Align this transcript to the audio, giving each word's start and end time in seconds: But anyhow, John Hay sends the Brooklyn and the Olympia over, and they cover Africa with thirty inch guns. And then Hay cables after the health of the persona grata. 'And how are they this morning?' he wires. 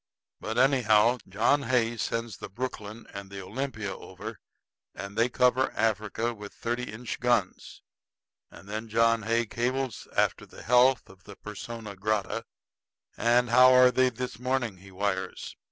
But 0.39 0.57
anyhow, 0.57 1.19
John 1.29 1.61
Hay 1.61 1.95
sends 1.95 2.37
the 2.37 2.49
Brooklyn 2.49 3.05
and 3.13 3.29
the 3.29 3.39
Olympia 3.43 3.95
over, 3.95 4.39
and 4.95 5.15
they 5.15 5.29
cover 5.29 5.71
Africa 5.73 6.33
with 6.33 6.55
thirty 6.55 6.91
inch 6.91 7.19
guns. 7.19 7.83
And 8.49 8.67
then 8.67 8.89
Hay 9.21 9.45
cables 9.45 10.07
after 10.17 10.47
the 10.47 10.63
health 10.63 11.07
of 11.07 11.25
the 11.25 11.35
persona 11.35 11.95
grata. 11.95 12.45
'And 13.15 13.51
how 13.51 13.73
are 13.73 13.91
they 13.91 14.09
this 14.09 14.39
morning?' 14.39 14.77
he 14.77 14.89
wires. 14.89 15.55